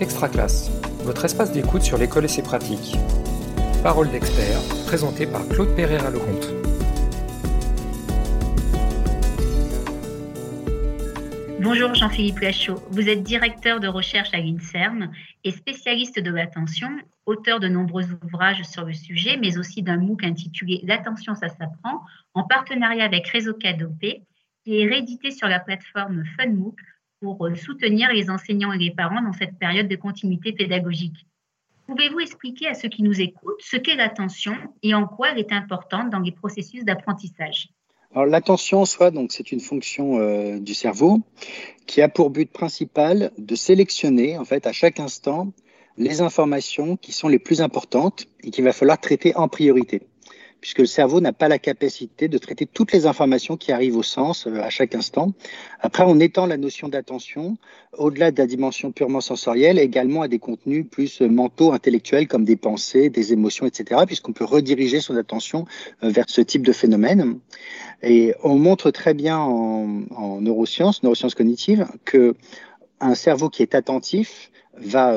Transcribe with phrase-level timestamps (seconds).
[0.00, 0.70] Extra Classe,
[1.04, 2.96] votre espace d'écoute sur l'école et ses pratiques.
[3.82, 6.54] Parole d'expert, présentée par Claude Pereira-Lecomte.
[11.60, 15.10] Bonjour Jean-Philippe Lachaud, vous êtes directeur de recherche à l'INSERM
[15.44, 16.88] et spécialiste de l'attention,
[17.26, 22.00] auteur de nombreux ouvrages sur le sujet, mais aussi d'un MOOC intitulé L'attention, ça s'apprend,
[22.32, 24.22] en partenariat avec Réseau Cadopé,
[24.64, 26.76] qui est réédité sur la plateforme FunMOOC
[27.20, 31.26] pour euh, soutenir les enseignants et les parents dans cette période de continuité pédagogique.
[31.86, 35.52] Pouvez-vous expliquer à ceux qui nous écoutent ce qu'est l'attention et en quoi elle est
[35.52, 37.68] importante dans les processus d'apprentissage?
[38.12, 41.20] Alors l'attention en soi, donc c'est une fonction euh, du cerveau
[41.86, 45.52] qui a pour but principal de sélectionner en fait à chaque instant
[45.96, 50.02] les informations qui sont les plus importantes et qu'il va falloir traiter en priorité
[50.60, 54.02] puisque le cerveau n'a pas la capacité de traiter toutes les informations qui arrivent au
[54.02, 55.32] sens euh, à chaque instant.
[55.80, 57.56] Après, on étend la notion d'attention
[57.96, 62.44] au-delà de la dimension purement sensorielle, également à des contenus plus euh, mentaux, intellectuels, comme
[62.44, 65.64] des pensées, des émotions, etc., puisqu'on peut rediriger son attention
[66.02, 67.38] euh, vers ce type de phénomène.
[68.02, 72.34] Et on montre très bien en, en neurosciences, neurosciences cognitives, que
[73.00, 75.14] un cerveau qui est attentif va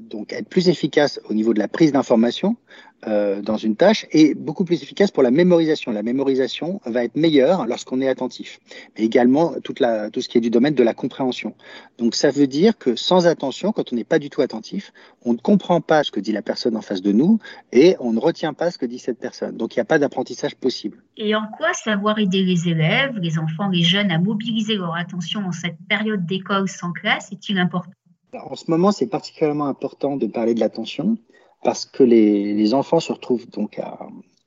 [0.00, 2.56] donc être plus efficace au niveau de la prise d'information,
[3.06, 5.92] euh, dans une tâche et beaucoup plus efficace pour la mémorisation.
[5.92, 8.58] La mémorisation va être meilleure lorsqu'on est attentif,
[8.96, 11.54] mais également toute la, tout ce qui est du domaine de la compréhension.
[11.98, 15.34] Donc ça veut dire que sans attention, quand on n'est pas du tout attentif, on
[15.34, 17.38] ne comprend pas ce que dit la personne en face de nous
[17.70, 19.56] et on ne retient pas ce que dit cette personne.
[19.56, 21.02] Donc il n'y a pas d'apprentissage possible.
[21.18, 25.40] Et en quoi savoir aider les élèves, les enfants, les jeunes à mobiliser leur attention
[25.40, 27.90] en cette période d'école sans classe est-il important?
[28.32, 31.18] En ce moment, c'est particulièrement important de parler de l'attention
[31.66, 33.80] parce que les, enfants se retrouvent donc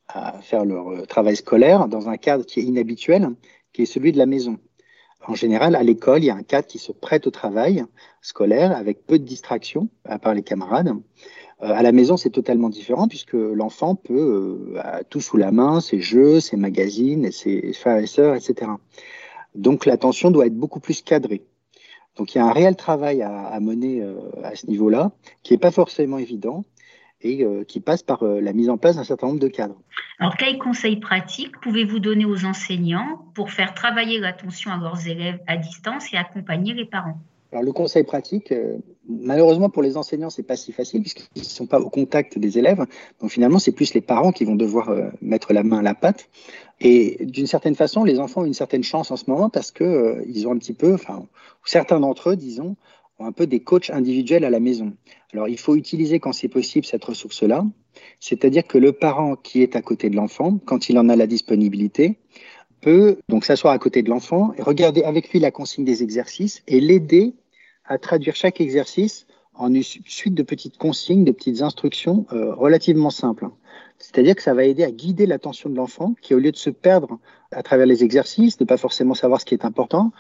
[0.08, 3.28] à, faire leur euh, travail scolaire dans un cadre qui est inhabituel,
[3.74, 4.58] qui est celui de la maison.
[5.28, 7.84] En général, à l'école, il y a un cadre qui se prête au travail
[8.22, 10.94] scolaire avec peu de distractions, à part les camarades.
[11.62, 15.82] Euh, à la maison, c'est totalement différent puisque l'enfant peut euh, tout sous la main,
[15.82, 18.72] ses jeux, ses magazines, ses frères et sœurs, etc.
[19.56, 21.44] Donc l'attention doit être beaucoup plus cadrée.
[22.16, 24.04] Donc il y a un réel travail à, mener
[24.44, 25.12] à ce niveau-là,
[25.44, 26.64] qui n'est pas forcément évident,
[27.22, 29.76] et euh, qui passe par euh, la mise en place d'un certain nombre de cadres.
[30.20, 35.40] Alors, quels conseils pratiques pouvez-vous donner aux enseignants pour faire travailler l'attention à leurs élèves
[35.48, 37.20] à distance et accompagner les parents?
[37.52, 38.78] Alors le conseil pratique, euh,
[39.10, 42.60] malheureusement pour les enseignants, c'est pas si facile puisqu'ils ne sont pas au contact des
[42.60, 42.86] élèves.
[43.20, 46.30] Donc finalement, c'est plus les parents qui vont devoir mettre la main à la pâte.
[46.80, 50.24] Et d'une certaine façon, les enfants ont une certaine chance en ce moment parce que
[50.28, 51.26] ils ont un petit peu, enfin
[51.66, 52.76] certains d'entre eux, disons,
[53.20, 54.94] un peu des coachs individuels à la maison.
[55.34, 57.66] Alors, il faut utiliser quand c'est possible cette ressource-là,
[58.20, 61.28] c'est-à-dire que le parent qui est à côté de l'enfant, quand il en a la
[61.28, 62.18] disponibilité,
[62.82, 66.64] peut donc s'asseoir à côté de l'enfant et regarder avec lui la consigne des exercices
[66.68, 67.34] et l'aider
[67.86, 73.10] à traduire chaque exercice en une suite de petites consignes, de petites instructions euh, relativement
[73.10, 73.50] simples.
[74.00, 76.70] C'est-à-dire que ça va aider à guider l'attention de l'enfant qui, au lieu de se
[76.70, 77.20] perdre
[77.52, 80.12] à travers les exercices, ne pas forcément savoir ce qui est important,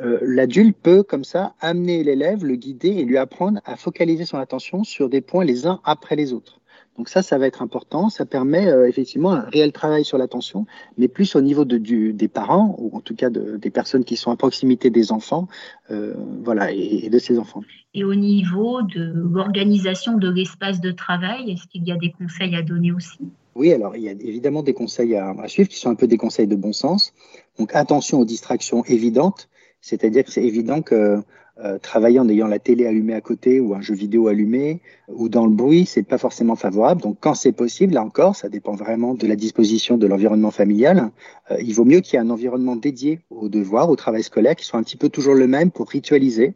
[0.00, 4.38] euh, l'adulte peut comme ça amener l'élève, le guider et lui apprendre à focaliser son
[4.38, 6.59] attention sur des points les uns après les autres.
[6.96, 8.10] Donc ça, ça va être important.
[8.10, 10.66] Ça permet euh, effectivement un réel travail sur l'attention,
[10.98, 14.04] mais plus au niveau de, du, des parents, ou en tout cas de, des personnes
[14.04, 15.48] qui sont à proximité des enfants,
[15.90, 17.62] euh, voilà, et, de ces enfants.
[17.94, 22.54] Et au niveau de l'organisation de l'espace de travail, est-ce qu'il y a des conseils
[22.54, 23.18] à donner aussi?
[23.54, 26.06] Oui, alors il y a évidemment des conseils à, à, suivre qui sont un peu
[26.06, 27.12] des conseils de bon sens.
[27.58, 29.48] Donc attention aux distractions évidentes,
[29.80, 31.22] c'est-à-dire que c'est évident que
[31.64, 35.28] euh, travailler en ayant la télé allumée à côté ou un jeu vidéo allumé ou
[35.28, 37.02] dans le bruit, c'est pas forcément favorable.
[37.02, 41.10] Donc quand c'est possible, là encore, ça dépend vraiment de la disposition de l'environnement familial.
[41.50, 44.56] Euh, il vaut mieux qu'il y ait un environnement dédié aux devoirs, au travail scolaire,
[44.56, 46.54] qui soit un petit peu toujours le même pour ritualiser,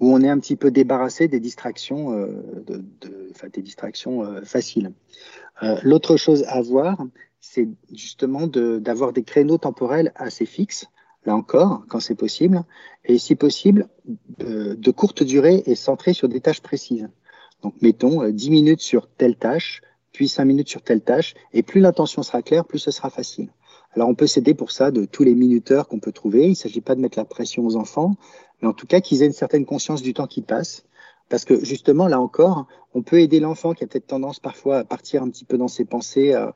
[0.00, 2.26] où on est un petit peu débarrassé des distractions, euh,
[2.66, 4.92] de, de, des distractions euh, faciles.
[5.62, 6.98] Euh, l'autre chose à voir,
[7.40, 10.86] c'est justement d'avoir des créneaux temporels assez fixes
[11.26, 12.64] là encore, quand c'est possible,
[13.04, 13.88] et si possible,
[14.38, 17.08] de, de, courte durée et centré sur des tâches précises.
[17.62, 19.82] Donc, mettons 10 euh, minutes sur telle tâche,
[20.12, 23.48] puis 5 minutes sur telle tâche, et plus l'intention sera claire, plus ce sera facile.
[23.94, 26.44] Alors, on peut s'aider pour ça de tous les minuteurs qu'on peut trouver.
[26.44, 28.16] Il ne s'agit pas de mettre la pression aux enfants,
[28.60, 30.84] mais en tout cas qu'ils aient une certaine conscience du temps qui passe.
[31.28, 34.84] Parce que justement, là encore, on peut aider l'enfant qui a peut-être tendance parfois à
[34.84, 36.54] partir un petit peu dans ses pensées, à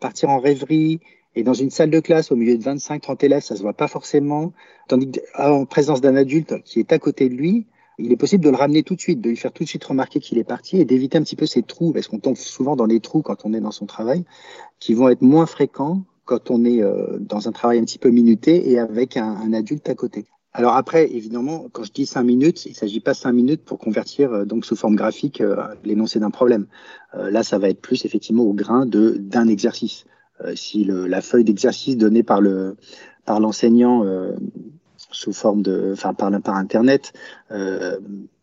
[0.00, 1.00] partir en rêverie,
[1.34, 3.88] et dans une salle de classe, au milieu de 25-30 élèves, ça se voit pas
[3.88, 4.52] forcément.
[4.88, 7.66] Tandis qu'en présence d'un adulte qui est à côté de lui,
[7.98, 9.84] il est possible de le ramener tout de suite, de lui faire tout de suite
[9.84, 12.76] remarquer qu'il est parti et d'éviter un petit peu ces trous, parce qu'on tombe souvent
[12.76, 14.24] dans des trous quand on est dans son travail,
[14.78, 18.10] qui vont être moins fréquents quand on est euh, dans un travail un petit peu
[18.10, 20.26] minuté et avec un, un adulte à côté.
[20.52, 23.78] Alors après, évidemment, quand je dis cinq minutes, il ne s'agit pas cinq minutes pour
[23.78, 26.66] convertir euh, donc sous forme graphique euh, l'énoncé d'un problème.
[27.14, 30.04] Là, ça va être plus effectivement au grain de d'un exercice.
[30.54, 32.76] Si le, la feuille d'exercice donnée par le
[33.24, 34.04] par l'enseignant
[35.10, 37.12] sous forme de, enfin par par internet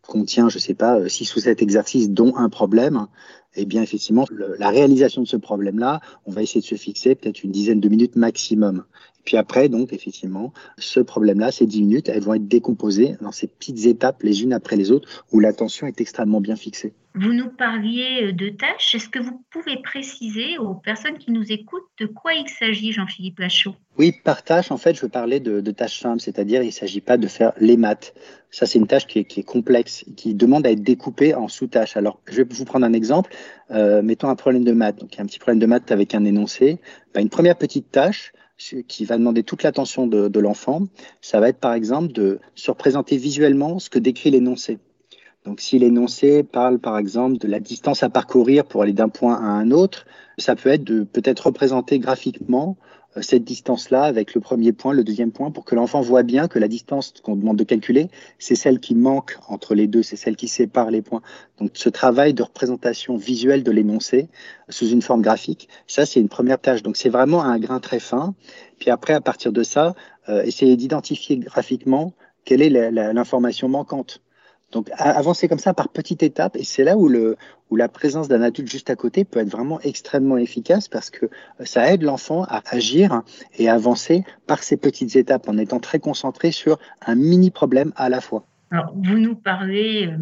[0.06, 3.08] contient, je sais pas, six ou sept exercices dont un problème,
[3.56, 4.26] eh bien effectivement,
[4.60, 7.90] la réalisation de ce problème-là, on va essayer de se fixer peut-être une dizaine de
[7.90, 8.84] minutes maximum.
[9.26, 13.48] Puis après, donc, effectivement, ce problème-là, ces 10 minutes, elles vont être décomposées dans ces
[13.48, 16.94] petites étapes les unes après les autres où l'attention est extrêmement bien fixée.
[17.16, 18.94] Vous nous parliez de tâches.
[18.94, 23.40] Est-ce que vous pouvez préciser aux personnes qui nous écoutent de quoi il s'agit, Jean-Philippe
[23.40, 23.74] Lachaud?
[23.98, 26.72] Oui, par tâche, en fait, je veux parler de, de tâches simples, c'est-à-dire il ne
[26.72, 28.14] s'agit pas de faire les maths.
[28.56, 31.98] Ça, c'est une tâche qui est, complexe, qui demande à être découpée en sous-tâches.
[31.98, 33.36] Alors, je vais vous prendre un exemple.
[33.72, 34.98] Euh, mettons un problème de maths.
[34.98, 36.80] Donc, il y a un petit problème de maths avec un énoncé.
[37.14, 38.32] Ben, une première petite tâche,
[38.88, 40.84] qui va demander toute l'attention de, de l'enfant,
[41.20, 44.80] ça va être par exemple de se représenter visuellement ce que décrit l'énoncé.
[45.44, 49.36] Donc si l'énoncé parle par exemple de la distance à parcourir pour aller d'un point
[49.36, 50.06] à un autre,
[50.38, 52.78] ça peut être de peut-être représenter graphiquement
[53.22, 56.60] cette distance-là avec le premier point, le deuxième point, pour que l'enfant voit bien que
[56.60, 58.10] la distance qu'on demande de calculer,
[58.40, 61.22] c'est celle qui manque entre les deux, c'est celle qui sépare les points.
[61.60, 64.28] Donc ce travail de représentation visuelle de l'énoncé
[64.70, 66.84] sous une forme graphique, ça c'est une première tâche.
[66.84, 68.36] Donc c'est vraiment un grain très fin.
[68.80, 69.96] Puis après, à partir de ça,
[70.28, 72.14] euh, essayer d'identifier graphiquement
[72.44, 74.22] quelle est l'information manquante.
[74.72, 77.38] Donc avancer comme ça par petites étapes, et c'est là où, le,
[77.70, 81.26] où la présence d'un adulte juste à côté peut être vraiment extrêmement efficace parce que
[81.26, 83.22] euh, ça aide l'enfant à agir
[83.58, 87.94] et à avancer par ces petites étapes en étant très concentré sur un mini problème
[87.96, 88.46] à la fois.
[88.72, 90.18] Alors, vous nous parlez euh,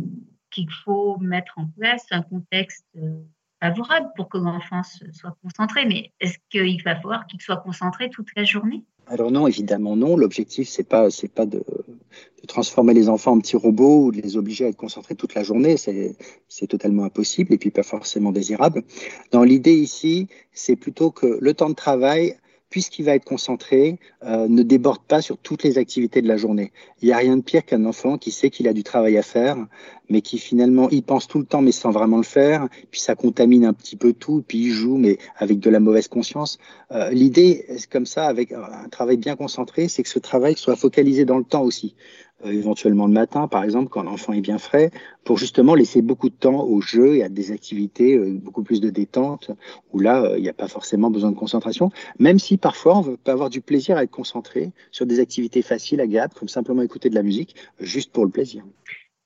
[0.51, 3.24] qu'il faut mettre en place un contexte euh,
[3.62, 4.81] favorable pour que l'enfant
[5.13, 8.84] soit concentré, mais est-ce qu'il va falloir qu'il soit concentré toute la journée?
[9.07, 10.16] Alors non, évidemment non.
[10.16, 11.63] L'objectif c'est pas c'est pas de
[12.42, 15.33] de transformer les enfants en petits robots ou de les obliger à être concentrés toute
[15.33, 18.83] la journée, c'est totalement impossible et puis pas forcément désirable.
[19.31, 22.38] Dans l'idée ici, c'est plutôt que le temps de travail
[22.73, 26.71] puisqu'il va être concentré, euh, ne déborde pas sur toutes les activités de la journée.
[27.03, 29.21] Il n'y a rien de pire qu'un enfant qui sait qu'il a du travail à
[29.21, 29.57] faire,
[30.09, 33.13] mais qui finalement y pense tout le temps, mais sans vraiment le faire, puis ça
[33.13, 36.57] contamine un petit peu tout, puis il joue, mais avec de la mauvaise conscience.
[36.91, 41.25] Euh, L'idée, comme ça, avec un travail bien concentré, c'est que ce travail soit focalisé
[41.25, 41.93] dans le temps aussi.
[42.45, 44.92] Euh, éventuellement le matin, par exemple, quand l'enfant est bien frais,
[45.24, 48.81] pour justement laisser beaucoup de temps au jeu et à des activités euh, beaucoup plus
[48.81, 49.51] de détente,
[49.92, 53.04] où là, euh, il n'y a pas forcément besoin de concentration, même si parfois on
[53.04, 57.10] peut avoir du plaisir à être concentré sur des activités faciles, agréables, comme simplement écouter
[57.10, 58.63] de la musique, juste pour le plaisir.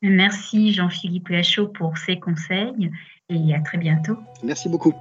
[0.02, 2.92] Merci Jean-Philippe Lachaud pour ces conseils
[3.30, 4.16] et à très bientôt.
[4.44, 4.94] Merci beaucoup.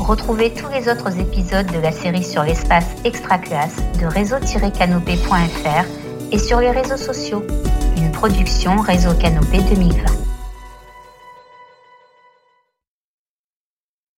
[0.00, 6.01] Retrouvez tous les autres épisodes de la série sur l'espace extra-classe de réseau-canopé.fr
[6.32, 7.44] et sur les réseaux sociaux.
[7.96, 10.21] Une production Réseau Canopé 2020.